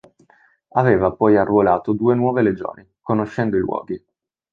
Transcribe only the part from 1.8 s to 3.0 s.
due nuove legioni,